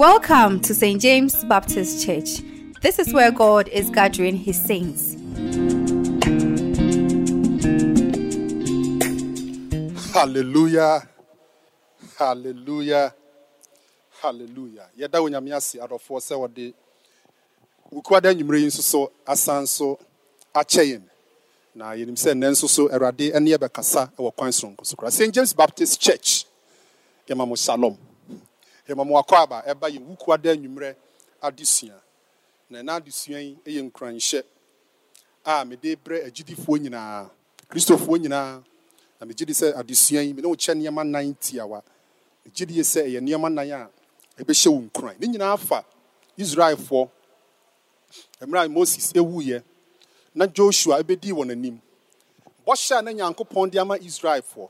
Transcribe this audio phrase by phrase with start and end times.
[0.00, 0.98] Welcome to St.
[0.98, 2.40] James Baptist Church.
[2.80, 5.12] This is where God is gathering his saints.
[10.14, 11.06] Hallelujah.
[12.18, 13.12] Hallelujah.
[14.22, 14.86] Hallelujah.
[14.98, 16.72] Yɛda wo nyame ase adɔfoɔ sɛ wɔde
[17.92, 19.12] wokuada nnwummerɛ yi nso so
[19.66, 19.98] so
[21.74, 26.46] na yɛnim sɛ nnɛ so awurade ne yɛbɛkasa wɔ kwan soronko st james baptist church
[27.28, 27.98] yɛma mo shalom
[28.90, 30.94] yɛma mo wakɔ aba ɛba yɛ wokuada nnwummerɛ
[31.42, 32.00] adesua.
[32.70, 34.42] Na ɛna adesua yi yɛ nkuranhyɛ
[35.44, 37.30] a mede brɛ agyidifoɔ nyinaa
[37.68, 38.62] kristofoɔ nyinaa.
[39.20, 41.82] Na megye di sɛ adesua yi mene wo kyɛ nneɛma nan tiawa
[42.44, 43.90] megye di sɛ ɛyɛ nneɛma nan a
[44.42, 45.18] ɛbɛhyɛ wo nkuran.
[45.20, 45.84] Ne nyinaa fa
[46.36, 47.08] israelfoɔ.
[48.40, 49.62] Mmerɛ a moses ɛwuiɛ
[50.34, 51.80] na joshua ɛbɛdii wɔn anim.
[52.66, 54.68] Bɔhyɛ a na nyankopɔn de ama israelfoɔ.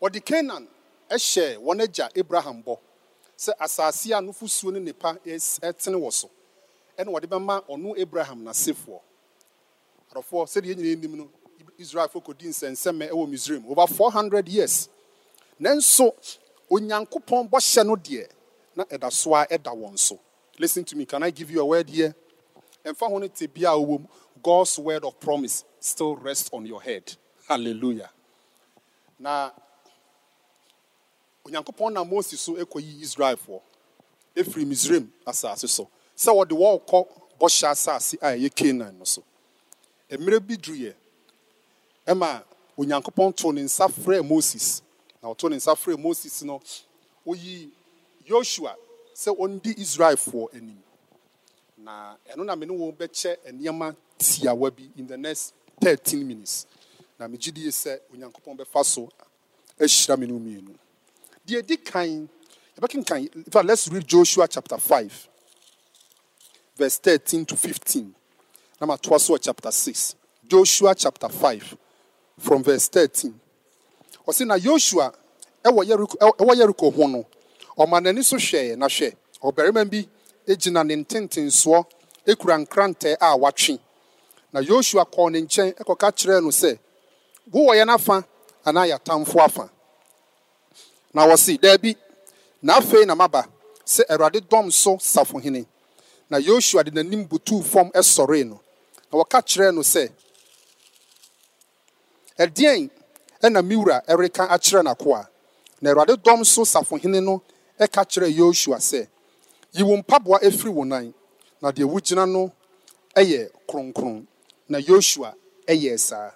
[0.00, 0.66] Wɔde canaan
[1.10, 2.78] ɛhyɛ wɔn agya abraham bɔ.
[3.40, 6.28] Sɛ asase a nufosuo ne nipa ɛtene wɔ so.
[6.98, 9.00] Ɛna wɔde bɛma ɔno abraham n'asefoɔ.
[10.12, 11.30] Adɔfoɔ sɛdeɛ nyina anim no
[11.78, 14.88] israelfoɔ kɔdi nsɛnsɛmɛ ɛwɔ misraim over 400 years.
[15.58, 16.12] Nanso
[16.70, 18.28] onyankopɔn bɔhyɛ no deɛ
[18.76, 20.20] na ɛda so a ɛda wɔn so.
[20.58, 22.14] Listen to me can i give you a word here?
[22.84, 24.06] Ɛmfa ho no te bia a wɔwɔ mu.
[24.42, 27.16] God's word of promise still rests on your head.
[27.48, 28.10] Hallelujah.
[29.18, 29.50] Na
[31.44, 33.60] onyankopɔn na moses so ɛkɔyi israelfoɔ
[34.36, 35.88] ɛfiri misraim asase so.
[36.16, 37.06] Sɛ wɔde wɔrekɔ
[37.38, 39.22] bɔhyɛ asase a ɛyɛ canaan no so.
[40.10, 40.94] Mmerɛ bi duruyɛ
[42.06, 42.42] ɛma
[42.76, 44.82] onyankopɔn too ne nsa frɛɛ moses.
[45.22, 46.60] Na ɔtoo ne nsa frɛɛ moses no
[47.26, 47.70] oyi
[48.26, 48.74] yoshua
[49.14, 50.82] sɛ ɔndi israelfoɔ anim.
[51.78, 56.66] Na ɛno na me ne wɔn bɛkyɛ nneɛma tiawa bi in the next 13 minutes.
[57.18, 59.08] Na megye die sɛ onyankopɔn bɛfa so
[59.78, 60.76] ahyira me no mmienu
[61.50, 62.28] deɛ ɛdi kan
[62.78, 65.28] yɛbɛkenkan in let's read joshua chapter 5
[66.76, 68.14] verse 13 to 15
[68.80, 70.14] na matoa so wɔ chapter 6
[70.46, 71.76] joshua chapter 5
[72.38, 73.34] from verse 13
[74.26, 75.12] ɔse na joshua
[75.64, 77.26] ɛwɔ yeriko ɛwɔ yeriko ho no
[77.76, 80.06] ɔma n'ani so hwɛɛ na hwɛ bi
[80.56, 81.84] gyina ne ntentensoɔ
[82.38, 83.78] kura nkrantɛ a watwe.
[84.52, 86.78] Na joshua kɔɔ ne nkyɛn kɔka kyerɛɛ no sɛ
[87.52, 88.24] wowɔ yɛn afa
[88.64, 89.70] anaa yɛatamfo afa?
[91.14, 91.96] Na wɔse daabi
[92.62, 93.46] na afei na maba
[93.86, 95.66] sɛ awurade dɔm so safohene.
[96.30, 98.60] Na joshua de n'anim butuu fam sɔree no.
[99.12, 100.08] Na wɔka kyerɛɛ no sɛ
[102.38, 102.90] ɛdeɛn
[103.42, 105.26] ɛna me wura ɛreka akyerɛ n'akoa?
[105.80, 107.42] Na awurade dɔm so safohene no
[107.80, 109.08] ɛka kyerɛɛ joshua sɛ
[109.72, 111.12] yi wo mpaboa efiri wo nan
[111.60, 112.52] na deɛ wogyina no
[113.16, 114.26] ɛyɛ kronkron.
[114.68, 115.34] Na joshua
[115.66, 116.30] ɛyɛ saa.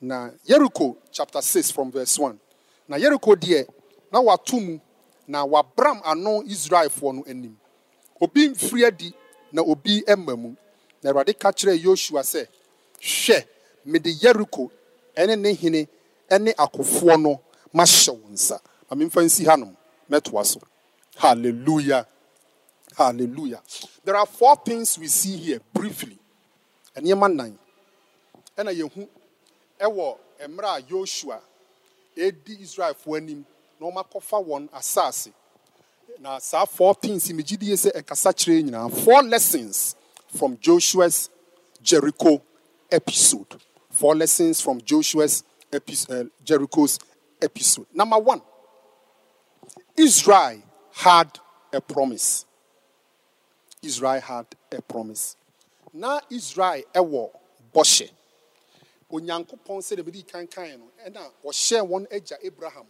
[0.00, 2.40] Na yeriko chapter six from verse one.
[2.88, 3.66] Na yeriko deɛ
[4.12, 4.78] na wato mu
[5.28, 7.56] na wabram ano israelfoɔ no anim
[8.20, 9.14] obi mfiri adi
[9.52, 10.54] na obi ɛma mu
[11.02, 12.46] na awurade ka kyerɛɛ joshua sɛ
[13.00, 13.44] hwɛ
[13.84, 14.70] mede yeriko
[15.16, 15.88] ɛne ne hene
[16.30, 17.40] ɛne akofoɔ no
[17.74, 19.74] mahyɛ wo nsa ma memfa nsi hanom
[20.10, 20.60] mɛtoa so
[21.16, 22.06] hallelujah
[22.96, 23.60] Hallelujah.
[24.04, 26.18] There are four things we see here briefly.
[26.96, 27.58] Nneɛma nan.
[28.56, 29.06] Ɛna yɛhu
[29.78, 30.18] ɛwɔ
[30.48, 31.38] mmerɛ a Joshua
[32.16, 33.44] edi Israelfoɔ anim
[33.80, 35.32] na wɔn akɔfa wɔn asase.
[36.20, 39.04] Na saa four things megye die sɛ ɛkasa kyerɛ nyinaa.
[39.04, 39.96] Four lessons
[40.28, 41.30] from Joshua's
[41.82, 42.42] Jericho
[42.90, 43.60] episode.
[43.90, 46.98] Four lessons from Joshua's uh, Jericho's
[47.40, 47.86] episode.
[47.92, 48.40] Number one,
[49.96, 50.62] Israel
[50.92, 51.38] had
[51.72, 52.46] a promise.
[53.82, 55.36] Israel had a promise.
[55.92, 57.30] Na Israel ɛwɔ
[57.74, 58.10] bɔhyɛ.
[59.12, 62.86] Onyankopɔn sɛ dɛbɛdi kankan no ɛna ɔhyɛ wɔn agya Abraham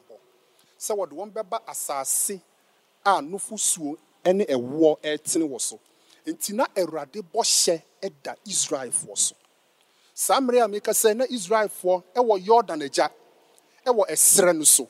[0.78, 2.40] sɛ wɔde wɔn bɛba asase
[3.04, 5.78] a nufosuo ɛne ɛwoɔ ɛtene wɔ so.
[6.26, 9.34] Nti na Awurade bɔhyɛ ɛda Israelfoɔ so.
[10.14, 13.10] Saa mmerɛ a meka sɛ na Israelfoɔ ɛwɔ Yordan agya
[13.86, 14.88] ɛwɔ ɛserɛ no so.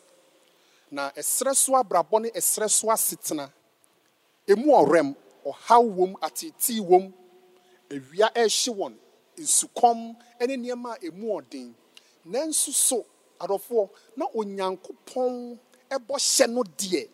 [0.91, 3.51] Na ɛserɛ so abrabɔ ne ɛserɛ so asetena
[4.49, 5.15] emu ɔrɛm
[5.45, 7.13] ɔhaw wom atete wom
[7.91, 8.95] awia ɛrehye wɔn
[9.37, 11.75] nsukɔm ne nneɛma a emu ɔden
[12.25, 13.05] nanso so
[13.41, 15.59] adɔfoɔ na onyankopɔn
[15.91, 17.09] ɛbɔ hyɛ no deɛ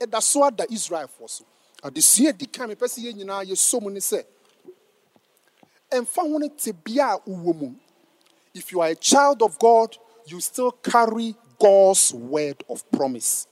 [0.00, 1.44] ɛda so ada israelfoɔ so.
[1.82, 4.24] Adesua di kan mepɛ sɛ yɛn nyinaa yɛsɔ mu ne sɛ
[5.90, 7.74] ɛmfa ho no te bea a wowɔ mu.
[8.54, 9.96] If you are a child of god
[10.26, 13.46] you still carry god's word of promise.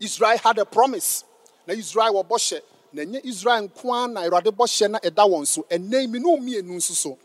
[0.00, 1.24] Israel had a promise.
[1.66, 2.60] Na israel wɔ bɔhyɛ.
[2.92, 5.62] Na ɛnyɛ israel nko ara na awurade bɔhyɛ na ɛda wɔn so.
[5.70, 7.18] Ɛnɛ mi ne mmienu nso so.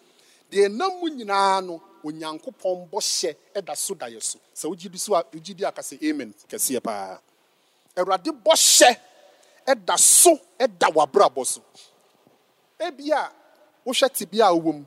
[0.52, 4.40] Deɛ ɛnam mu nyinaa no onyankopɔn bɔhyɛ ɛda so da yɛ so.
[4.54, 7.20] Sɛ wogye di so a wogye di aka sɛ amen kɛseɛ paa.
[7.96, 9.00] Awurade bɔhyɛ
[9.68, 11.62] ɛda so ɛda w'abrabɔ so.
[12.80, 13.32] Ebi a
[13.86, 14.86] wohwɛ tibia a wowɔ mu.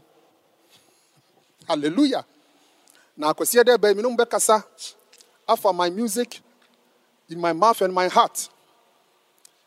[1.67, 2.25] Hallelujah.
[3.17, 4.63] Na akwasiɛ dɛ baabi no bɛkasa
[5.49, 6.41] afa my music
[7.29, 8.49] in my mouth and my heart.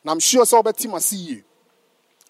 [0.04, 1.44] Na i'm sure sɛ wobɛte mase yie.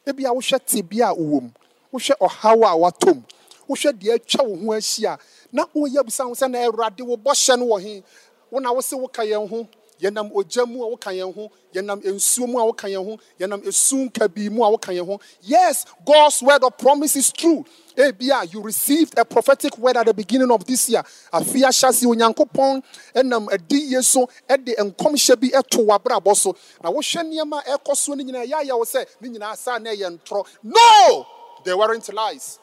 [0.06, 1.52] Ebi a wohwɛ tibia a wowɔ mu.
[1.94, 3.24] Wohwɛ ɔhaw a watɔ mu
[3.70, 5.18] wohwɛ deɛ atwa wo ho ahyia.
[5.52, 8.04] Na woyɛ bisa ho sɛ na awurade wo bɔhyɛ no wɔ he?
[8.50, 9.68] Wo wo se woka yɛn ho
[10.02, 13.62] yɛnam ogya mu a woka yɛn ho yɛnam nsuo mu a woka yɛn ho yɛnam
[13.68, 15.20] esu nkabii mu a woka yɛn ho.
[15.42, 17.66] Yes god's word of promise is true.
[17.96, 21.04] Ebia you received a prophetic word at the beginning of this year.
[21.34, 22.84] Afi ahyase onyankopɔn
[23.14, 26.56] ɛnam adi yie so ɛde nkɔmhyɛ bi ɛto w'abrabɔ so.
[26.82, 30.18] Na wohwɛ nneɛma ɛkɔ so no nyinaa yɛayɛ wo sɛ ne nyinaa saa na ɛyɛ
[30.20, 30.46] ntorɔ.
[30.64, 31.28] No!
[31.66, 32.60] They weren't lies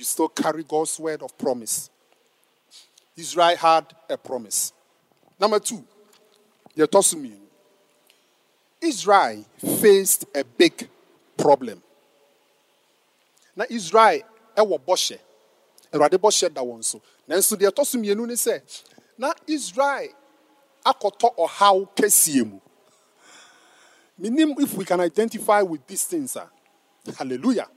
[0.00, 1.90] you still carry god's word of promise.
[3.16, 4.72] Israel had a promise.
[5.38, 5.84] Number two
[6.74, 7.36] mmienu
[8.80, 10.88] israel faced a big
[11.36, 11.82] problem.
[13.54, 14.22] Na israel
[14.56, 15.18] ɛwɔ bɔhyɛ
[15.92, 17.02] awurade bɔhyɛ da wɔn so.
[17.28, 18.60] Nanso deɛ ɛtɔ so mmienu ne
[19.18, 20.08] na israel
[20.86, 22.60] akɔtɔ ɔhaw kɛseɛ
[24.18, 26.48] menim if we can identify with these things a
[27.18, 27.68] hallelujah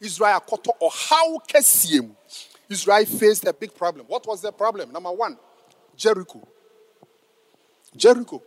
[0.00, 2.14] israel akɔtɔ ɔhaw how mu.
[2.68, 4.06] Israel faced a big problem.
[4.06, 4.90] What was the problem?
[4.92, 5.38] Number one
[5.96, 6.46] jericho.
[7.96, 8.42] Jericho.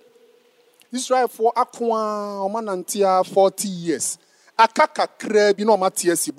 [0.91, 4.17] Israel for a ɔmanante a 40 years.
[4.57, 6.31] Aka kakraa bi na ɔmate asi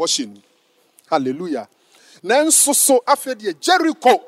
[1.08, 1.68] hallelujah.
[2.22, 4.22] Nanso so afei deɛ jericho.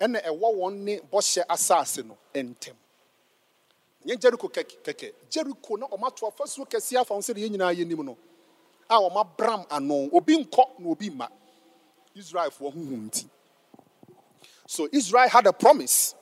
[0.00, 2.74] Ɛna ɛwɔ wɔn ne bɔhyɛ asase no ntɛm
[4.06, 5.12] nyɛ jericho keke.
[5.28, 8.16] jericho na ɔmato afasuo kɛseɛ afa ho sɛ deɛ yɛn nyinaa yɛnim no
[8.88, 11.28] a ɔmabram ano obi nkɔ na obi mma
[12.14, 13.28] israelfoɔ ho hu nti
[14.66, 16.14] so israel had a promise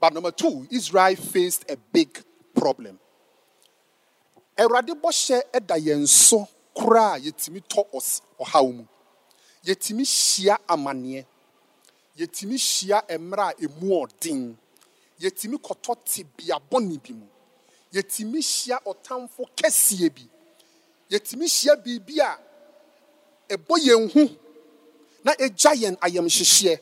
[0.00, 2.22] but number two, Israel faced a big
[2.54, 2.98] problem.
[4.56, 7.84] Awurade bɔhyɛ ɛda yɛn so koraa a yɛtumi tɔ
[8.40, 8.86] ɔhaw mu.
[9.64, 11.24] Yɛtumi hyia amanneɛ.
[12.18, 14.56] Yɛtumi hyia mmerɛ a emu ɔden.
[15.20, 17.26] Yɛtumi kɔtɔ tebea bɔne bi mu.
[17.92, 20.28] Yɛtumi hyia ɔtamfo kɛseɛ bi.
[21.10, 22.38] Yɛtumi hyia biribi a
[23.48, 24.36] ɛbɔ yɛn ho
[25.24, 26.80] na ɛgya yɛn ayamhyehyeɛ.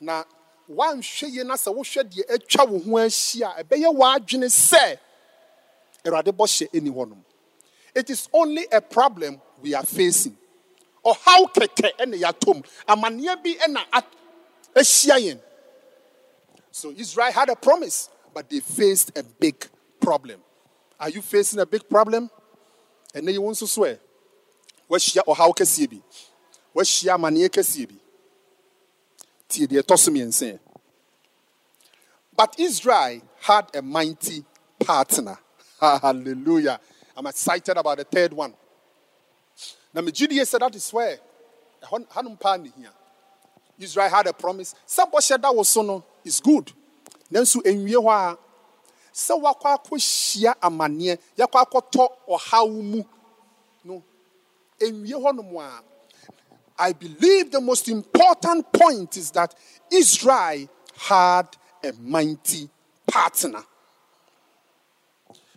[0.00, 0.24] Na
[0.68, 4.98] woanhwɛ yie na sɛ wohwɛ deɛ atwa wo ho ahyia a ɛbɛyɛ w'adwene sɛ
[6.04, 7.24] awurade bɔhyɛ ɛni hɔnom.
[7.94, 10.36] It is only a problem we are facing.
[11.04, 13.84] Ɔhaw kɛkɛ ɛna yɛatɔ amanneɛ bi ɛna
[14.74, 15.40] ahyia yɛn.
[16.72, 19.66] So israel had a promise but they faced a big
[20.00, 20.40] problem.
[20.98, 22.30] Are you facing a big problem
[23.14, 23.98] ɛnɛ yi wo nso so ɛ
[24.88, 26.02] woahyia ɔhaw kɛseɛ bi
[26.74, 27.96] woahyia amanneɛ kɛseɛ bi
[29.48, 30.58] tie deɛ ɛtɔ so mmiɛnsa.
[32.36, 34.44] But Israel had a mighty
[34.78, 35.38] partner.
[35.80, 36.80] Hallelujah.
[37.16, 38.54] I'm excited about the third one.
[39.92, 41.18] Now, my GDA said that is where
[41.82, 42.88] Hanum Pani here.
[43.78, 44.74] Israel had a promise.
[44.86, 46.72] Sɛ that was so no is good.
[47.30, 48.38] Nanso enwie hɔ a
[49.12, 53.04] sɛ wakɔ akɔhyia amanneɛ yakɔ akɔtɔ ɔhaw mu
[53.84, 54.02] no
[54.80, 55.82] enwie hɔ nom a
[56.80, 59.54] I believe the most important point is that
[59.92, 60.66] Israel
[60.96, 61.46] had
[61.84, 62.70] a mighty
[63.06, 63.62] partner.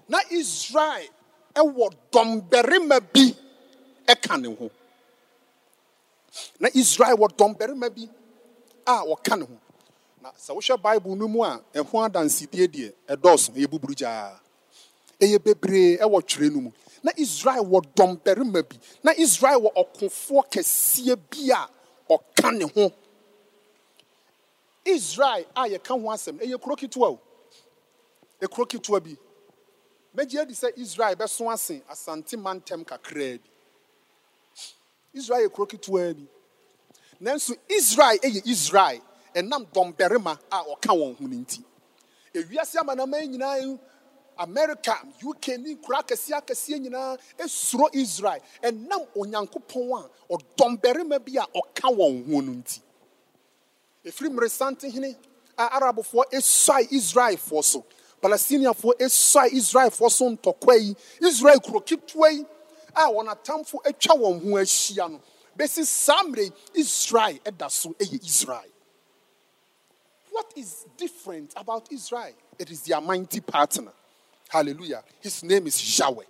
[0.10, 1.08] Na Israel
[1.56, 3.34] ɛwɔ dɔmbarima bi
[4.06, 4.70] ɛka ne ho.
[6.60, 8.10] Na Israel wɔ dɔmbarima bi
[8.86, 9.58] a wɔka ne ho.
[10.24, 14.40] Na sɛ wohwɛ Bible no mu a ɛho adansidie deɛ ɛdɔɔso ɛyɛ buburu gyaa.
[15.20, 16.72] Ɛyɛ bebree ɛwɔ twerɛ no mu.
[17.04, 18.80] Na Israel wɔ dɔmbarima bi.
[19.04, 21.68] Na Israel wɔ ɔkofoɔ kɛseɛ bi a
[22.10, 22.94] ɔka ne ho.
[24.86, 27.20] Israel a yɛka ho asɛm ɛyɛ kuro ketewa o.
[28.42, 29.18] Ekuro ketewa bi.
[30.16, 33.50] Megye adi sɛ Israel bɛso ase asante mantam kakraa bi.
[35.14, 36.24] Israel yɛ kuro ketewa bi.
[37.20, 39.02] Nanso Israel yɛ Israel
[39.36, 41.64] ɛnam dɔmbarima a ɔka wɔn ho no nti.
[42.34, 43.80] Ewiase amanaman nyinaa yi,
[44.38, 51.46] America, UK ne nkura akɛseɛ akɛseɛ nyinaa esuro Israel ɛnam Onyankopɔn a ɔdɔmbarima bi a
[51.56, 52.80] ɔka wɔn ho no nti.
[54.06, 55.16] Efiri mmeresantehene
[55.58, 57.86] a Arabfoɔ esuae Israelfoɔ so.
[58.22, 60.96] Palestiniafoɔ esuae Israelfoɔ so ntɔkwa yi.
[61.22, 62.46] Israel kuro ketewa yi
[62.96, 65.22] a wɔn atamfo atwa wɔn ho ahyia no.
[65.58, 68.73] Besi saa mmerɛ Israel ɛda so ɛyɛ Israel.
[70.34, 72.34] What is different about Israel?
[72.60, 73.94] It is their mighty partner.
[74.50, 75.04] Hallelujah.
[75.22, 76.26] His name is Yahweh.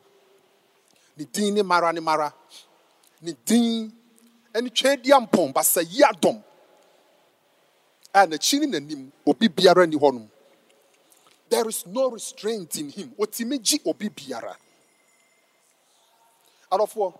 [1.17, 2.31] Ne din mara ne mara.
[3.21, 3.91] Ne din
[4.53, 6.43] ɛne twɛdi ampɔn basa yi adɔm.
[8.13, 10.29] A n'akyi ne n'anim obi biara ni hɔnom.
[11.53, 13.13] there is no restraint in him
[13.61, 14.55] gye obi biara
[16.71, 17.13] Out adɔfoɔ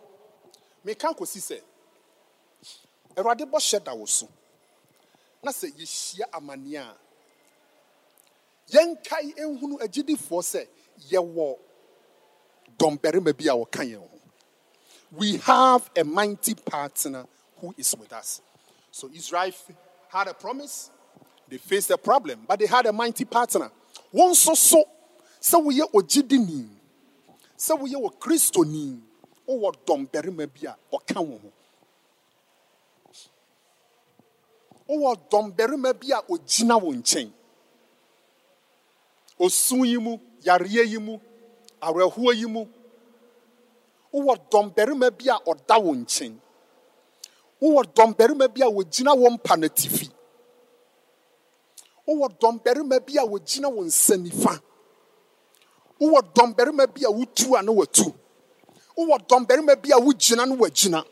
[0.84, 1.62] meka kɔsi sɛ
[3.16, 4.28] awurade bɔhyɛ da wo so
[5.44, 6.98] na sɛ yɛhyia amanneɛ a
[8.72, 10.68] yɛnkae nhunu agyidifoɔ sɛ
[11.12, 11.58] yɛwɔ
[12.78, 14.10] dɔmbarima bi a wɔka yɛn ho.
[15.12, 18.42] We have a mighty partner who is with us.
[18.92, 19.52] So israel
[20.10, 20.90] had a promise
[21.48, 23.70] they faced a problem but they had a mighty partner.
[24.14, 24.84] Wɔn nso so
[25.42, 26.70] sɛ woyɛ ogyidini
[27.58, 29.00] sɛ woyɛ wɔ kristoni
[29.48, 31.52] wowɔ dɔmbarima bi a ɔka wo ho
[34.88, 37.30] wowɔ dɔmbarima bi a ogyina wo nkyɛn.
[39.40, 41.20] Osu yi mu yareɛ yi mu
[41.82, 42.66] awerɛhoɔ yi mu.
[44.14, 46.34] Wowɔ dɔmbarima bi a ɔda wo nkyɛn.
[47.62, 49.56] Wowɔ dɔmbarima bi a wɔgyina wɔ mpa
[52.08, 54.60] wowɔ dɔmbarima bi a wɔgyina wo nsa nifa
[56.00, 58.14] wowɔ dɔmbarima bi a wotu a na watu.
[58.98, 61.04] Wowɔ dɔmbarima bi a wogyina na wagyina.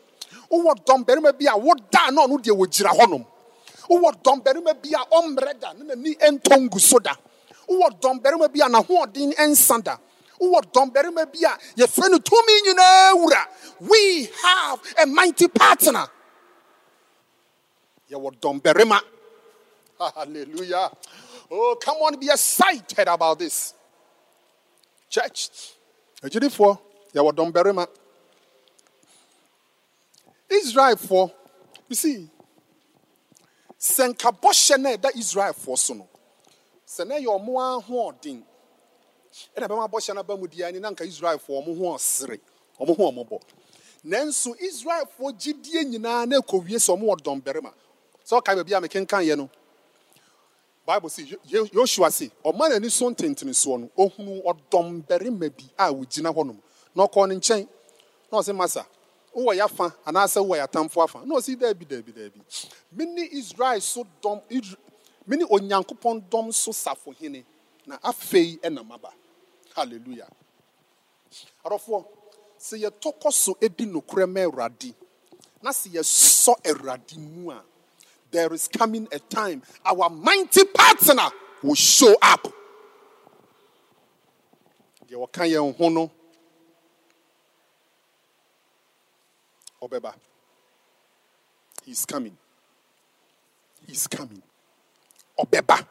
[0.50, 3.24] Wowɔ dɔmbarima bi a woda na ɔno deɛ wɔgyina hɔnom.
[3.88, 7.14] Wowɔ dɔmbarima bi a ɔmmerɛ da na n'ani ɛntɔ ngu so da.
[7.68, 9.98] Wowɔ dɔmbarima bi a n'ahoɔden ɛnsa da.
[10.40, 13.46] Wowɔ dɔmbarima bi a yɛfrɛ no tumi nyinaa wura.
[13.80, 16.06] We have a mighty partner.
[18.10, 19.00] Yɛwɔ dɔmbarima
[20.10, 20.90] hallelujah.
[21.50, 23.74] Oh come on be excited about this.
[25.08, 25.50] Church
[26.22, 26.78] agyidifoɔ
[27.14, 27.86] yɛwɔ dɔmbarima
[30.48, 31.32] israelfoɔ
[31.88, 32.30] you see
[33.82, 34.30] sɛ nka
[34.78, 36.08] no ɛda israelfoɔ so no
[36.86, 38.42] sɛ na ɛyɛ ɔmo ahoɔden
[39.56, 42.40] ɛna bɛma bɔhyɛ no aba diɛ ni na nka israelfoɔ ɔmo ho ɔsere
[42.80, 43.40] ɔmo ho ɔmɔbɔ
[44.04, 47.72] nanso israelfoɔ gyidie nyinaa na ɛkɔwie sɛ ɔmo wɔ dɔmbarima
[48.24, 49.50] sɛ ɔkae baabi a mekenkan yɛ no
[50.86, 51.10] bible
[51.44, 56.58] Yo- yosua se ɔma n'ani so ntentene soɔ no ohunu ɔdɔmbarima bi a wogyina hɔnom.
[56.94, 57.68] Na ɔkɔɔ ne nkyɛn
[58.30, 58.86] na ɔse masa
[59.34, 62.40] wowɔ yɛafa anaasɛ wowɔ yɛatamfo afa na ɔse daabi daabi daabi
[62.92, 64.40] mene israel so dɔm
[65.26, 67.44] mene onyankopɔn dɔm so safohene.
[67.86, 69.12] Na afei ɛna maba.
[69.76, 70.28] Halleluya
[71.64, 72.04] adɔfoɔ
[72.58, 74.94] sɛ yɛtɔ kɔ so di nokorɛ ma awurade
[75.62, 77.62] na sɛ yɛsɔ awurade mu a
[78.30, 81.30] there is coming a time our mighty partner
[81.62, 82.46] will show up.
[85.08, 86.10] Deɛ wɔka yɛn ho no
[89.82, 90.14] ɔbɛba
[91.84, 92.36] he's coming.
[93.86, 94.42] He's coming.
[95.38, 95.86] Ɔbɛba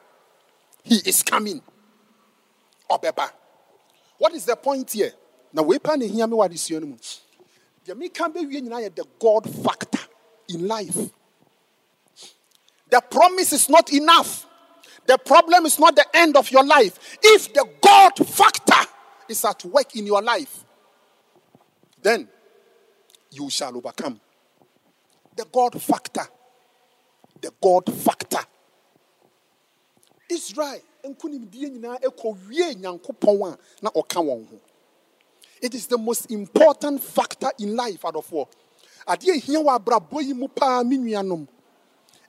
[0.83, 1.61] he is coming.
[2.89, 3.31] Ɔbɛba
[4.17, 5.13] what is the point here?
[5.53, 6.35] Na wei pa na ehia me
[6.87, 6.97] mu
[7.85, 10.07] deɛ meka bɛwie nyinaa yɛ the god factor
[10.49, 10.97] in life.
[12.89, 14.45] The promise is not enough.
[15.05, 17.17] The problem is not the end of your life.
[17.21, 18.89] If the god factor
[19.27, 20.65] is at work in your life
[22.01, 22.27] then
[23.31, 24.19] you shall overcome.
[25.35, 26.27] The god factor.
[27.41, 28.39] The god factor.
[30.29, 30.79] Israel
[35.61, 38.47] it is the most important factor in life adɔfoɔ
[39.07, 41.47] adeɛ ehia wɔ abrabɔ yi mu paa me nuanom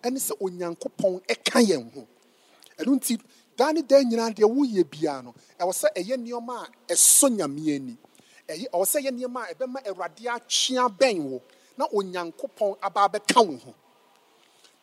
[0.03, 2.07] ɛne sɛ onyankopɔn ɛka yɛn ho.
[2.79, 3.21] Ɛno nti
[3.57, 5.35] daa ne daa nyinaa deɛ woyɛ biara no.
[5.61, 7.97] Ɛwɔ sɛ ɛyɛ nneɛma a ɛsɔ nyame ani
[8.55, 11.43] ɛyɛ ɛwɔ sɛ ɛyɛ nneɛma a ɛbɛma awurade atwea bɛn wo
[11.77, 13.75] na onyankopɔn aba abɛka wo ho.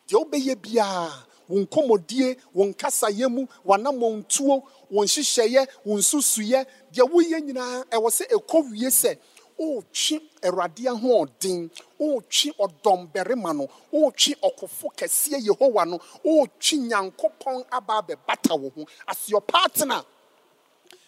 [0.08, 1.12] Deɛ wobɛyɛ biara
[1.48, 8.24] wo nkɔmmɔdie wo nkasayɛ mu w'anammɔntuo wo nhyehyɛeɛ wo nsusuyɛ deɛ woyɛ nyinaa ɛwɔ sɛ
[8.36, 9.18] ɛkɔ wie sɛ
[9.60, 18.58] wotwe awurade ahoɔden wotwe ɔdɔmbarima no wotwe ɔkofo kɛseɛ yehowa no wotwe nyankopɔn aba abɛbata
[18.58, 18.86] wo ho.
[19.06, 20.02] As your partner.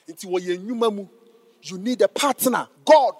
[0.08, 1.08] Nti wɔyɛ nnwuma mu.
[1.62, 3.14] You need a partner god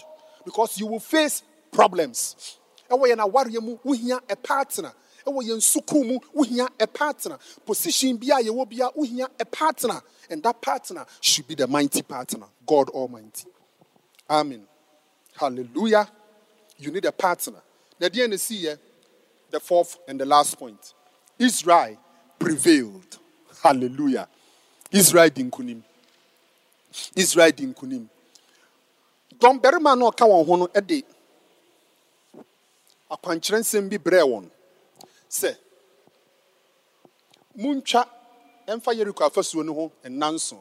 [0.45, 2.59] because you will face problems.
[2.91, 4.93] Ɛwɔ yɛn awareɛ mu a partner.
[5.27, 7.39] Ɛwɔ yɛn sukuu a partner.
[7.65, 10.01] Position bia wohia a partner.
[10.31, 13.47] And that partner should be the mighty partner god almighty.
[14.29, 14.67] Amen.
[15.35, 16.09] Hallelujah.
[16.79, 17.61] You need a partner.
[18.01, 18.79] Na si yɛ
[19.51, 20.95] the fourth and the last point.
[21.39, 21.97] Israel
[22.39, 23.19] prevailed.
[23.63, 24.29] Hallelujah.
[24.91, 25.83] Israel di nkunim.
[27.15, 27.67] Israel di
[29.43, 31.05] nkunim dɔmbarima no ɔka wɔn ho no de
[33.11, 34.51] akwankyerɛ nsɛm bi brɛɛ wɔn
[35.29, 35.57] sɛ
[37.57, 38.09] muntwa
[38.67, 40.59] ɛmfa yeriko afasuo no ho nnanson.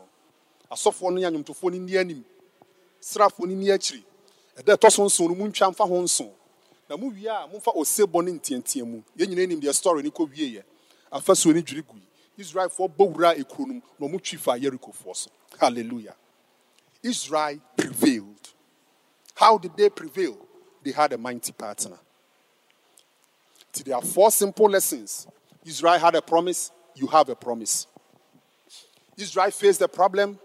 [0.71, 2.25] Asɔfoɔ no ne anwomtofoɔ no nni anim.
[3.01, 4.03] Srafoɔ no nni akyiri.
[4.57, 6.31] Ɛda ɛtɔ so nson no muntwa mfa ho nson.
[6.89, 9.01] Na muwie a momfa osebɔ no nteantea mu.
[9.17, 10.63] Yɛn nyinaa nim deɛ story no kɔ wieɛ
[11.11, 12.01] afasuo no dwiri gui.
[12.37, 15.29] Israelfoɔ bɔ wura ekuro no mu na wɔn twi fa yerikofoɔ so.
[15.59, 16.15] Hallelujah.
[17.03, 18.10] Israel prevailed
[19.41, 20.37] how did they prevail?
[20.83, 21.97] They had a mighty partner.
[23.73, 25.27] So there are four simple lessons.
[25.65, 27.87] Israel had a promise you have a promise.
[29.17, 30.37] Israel faced a problem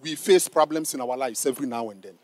[0.00, 2.14] we face problems in our lives every now and then.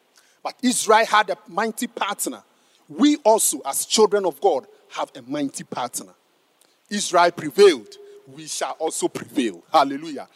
[0.43, 2.43] But israel had a mighty partner.
[2.89, 6.15] We also as children of god have a mighty partner.
[6.89, 7.97] Israel prevailed,
[8.29, 9.63] we shall also prevail.
[9.73, 10.29] Hallelujah.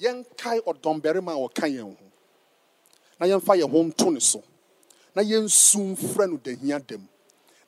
[0.00, 2.04] Yɛnkae ɔdɔmbarima a ɔka yɛn ho.
[3.18, 4.42] Na yɛmfa yɛn ho nto ne so.
[5.14, 7.08] Na yɛnsu mfrɛ no dahia dam.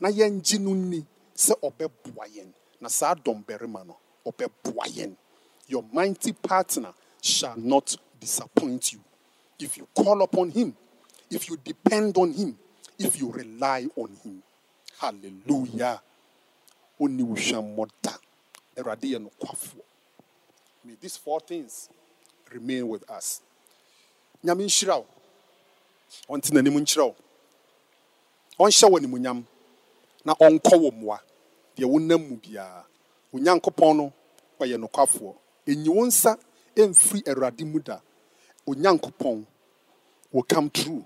[0.00, 1.04] Na yɛngye no nni
[1.34, 2.52] sɛ ɔbɛboa yɛn.
[2.80, 5.16] Na saa dɔmbarima no, ɔbɛboa yɛn.
[5.68, 9.00] Your mighty partner shall not disappoint you.
[9.58, 10.76] If you call upon him,
[11.30, 12.58] if you depend on him,
[12.98, 14.42] if you rely on him.
[14.98, 16.02] Hallelujah.
[17.00, 18.18] Only we shall mota.
[18.76, 18.94] May
[21.00, 21.88] these four things
[22.52, 23.40] remain with us.
[24.44, 25.06] Nyame nhyira wo.
[26.28, 27.14] Ɔnte n'anim nkyerɛ wo.
[28.58, 29.44] Ɔnhyɛ wɔ animuonyam
[30.24, 31.18] na ɔnkɔ wɔ mmoa.
[31.76, 32.84] Deɛ wonam mu biara.
[33.32, 34.12] Onyankopɔn no
[34.60, 35.34] ɔyɛ nokwafoɔ.
[35.66, 36.38] Enyi wo nsa
[36.76, 38.00] emfiri Awurade mu da.
[38.66, 41.04] Will come true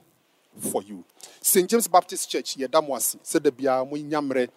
[0.58, 1.04] for you.
[1.40, 1.68] St.
[1.68, 4.48] James Baptist Church, yɛda mo ase sɛ da biara mo nyammerɛ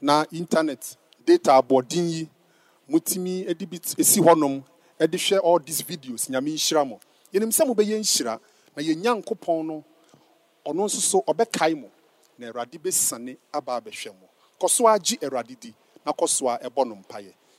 [0.00, 2.28] na internet data abɔden yi
[2.88, 4.62] mutumi de bi hɔnom
[5.12, 7.00] hwɛ all these videos nyame nhyira mo.
[7.32, 8.40] Yɛnim sɛ mobɛyɛ nhyira
[8.76, 9.84] na yɛn nyankopɔn no
[10.66, 11.90] ɔno nso so ɔbɛkae mo
[12.38, 14.28] na awurade bɛsane aba abɛhwɛ mo.
[14.60, 16.98] Kɔ so awurade di na kɔ so a ɛbɔ no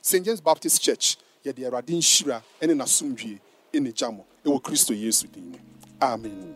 [0.02, 3.38] st james baptist church yɛde awurade nhyira ne n'asomdwie
[3.74, 5.58] ne gya mo ɛwɔ kristo yesu din mu.
[6.00, 6.54] Amen.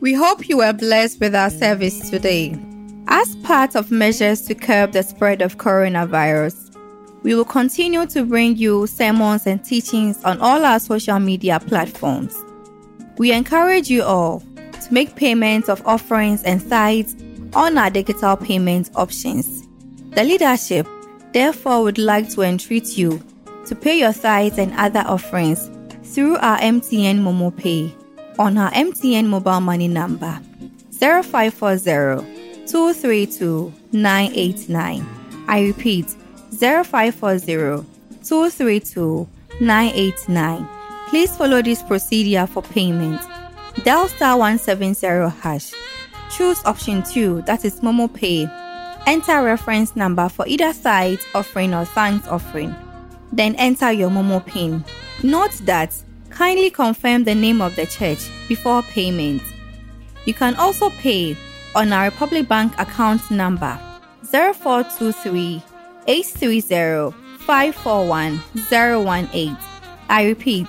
[0.00, 2.54] We hope you were blessed with our service today.
[3.08, 6.74] As part of measures to curb the spread of coronavirus,
[7.22, 12.34] we will continue to bring you sermons and teachings on all our social media platforms.
[13.18, 17.14] We encourage you all to make payments of offerings and tithes
[17.54, 19.66] on our digital payment options.
[20.10, 20.86] The leadership,
[21.32, 23.22] therefore, would like to entreat you
[23.66, 25.70] to pay your tithes and other offerings
[26.02, 27.94] through our MTN Momo Pay
[28.38, 30.40] on our MTN mobile money number
[31.00, 35.06] 0540 232 989.
[35.48, 36.06] I repeat
[36.58, 37.86] 0540
[38.22, 39.28] 232
[39.60, 40.68] 989.
[41.08, 43.20] Please follow this procedure for payment.
[43.84, 45.72] Dial star 170 hash.
[46.30, 48.48] Choose option 2 that is Momo Pay.
[49.06, 52.74] Enter reference number for either side offering or thanks offering.
[53.32, 54.84] Then enter your Momo PIN.
[55.22, 55.94] Note that
[56.30, 59.42] kindly confirm the name of the church before payment.
[60.24, 61.36] You can also pay
[61.74, 63.78] on our Republic Bank account number
[64.24, 65.62] 0423
[66.06, 69.56] 830 541 018.
[70.08, 70.68] I repeat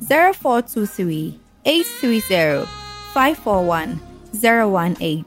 [0.00, 2.66] 0423 830
[3.12, 4.00] 541
[4.42, 5.24] 018.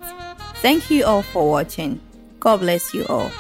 [0.62, 2.00] Thank you all for watching.
[2.40, 3.32] God bless you all.